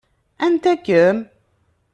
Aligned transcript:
Anta-kem? 0.45 1.17